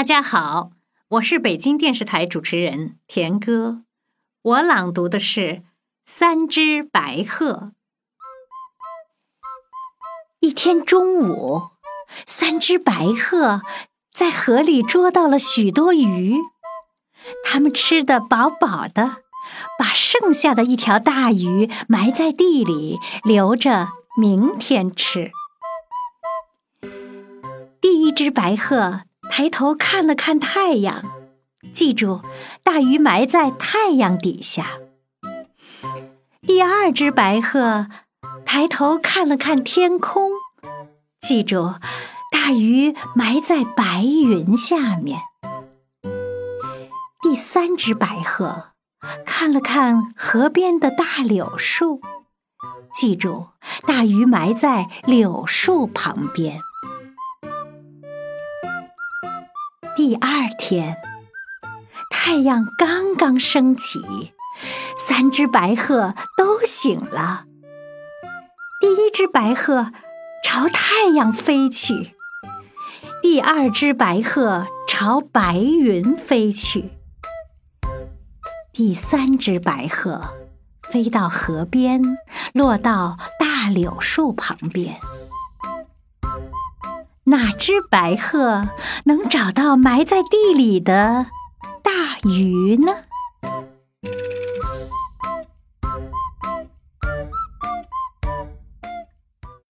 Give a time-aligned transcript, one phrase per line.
[0.00, 0.70] 大家好，
[1.08, 3.82] 我是北京电视台主持人田歌，
[4.40, 5.40] 我朗读的是
[6.06, 7.52] 《三只白鹤》。
[10.38, 11.72] 一天中午，
[12.26, 13.60] 三只白鹤
[14.10, 16.38] 在河里捉到了许多鱼，
[17.44, 19.18] 它们吃得饱饱的，
[19.78, 23.88] 把剩下的一条大鱼埋在地里，留着
[24.18, 25.30] 明天吃。
[27.82, 29.02] 第一只白鹤。
[29.30, 31.04] 抬头看了看太阳，
[31.72, 32.20] 记住，
[32.64, 34.66] 大鱼埋在太阳底下。
[36.42, 37.86] 第二只白鹤
[38.44, 40.32] 抬头看了看天空，
[41.20, 41.74] 记住，
[42.32, 45.20] 大鱼埋在白云下面。
[47.22, 48.72] 第三只白鹤
[49.24, 52.00] 看了看河边的大柳树，
[52.92, 53.46] 记住，
[53.86, 56.58] 大鱼埋在柳树旁边。
[60.02, 60.96] 第二天，
[62.10, 64.32] 太阳刚刚升起，
[64.96, 67.44] 三只白鹤都醒了。
[68.80, 69.92] 第一只白鹤
[70.42, 72.14] 朝太阳飞去，
[73.20, 76.92] 第二只白鹤朝白云飞去，
[78.72, 80.32] 第三只白鹤
[80.90, 82.16] 飞到河边，
[82.54, 84.98] 落到大柳树旁边。
[87.30, 88.68] 哪只白鹤
[89.04, 91.26] 能找到埋在地里的
[91.82, 92.92] 大鱼呢？